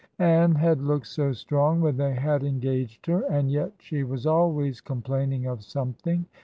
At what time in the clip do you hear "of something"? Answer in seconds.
5.45-6.25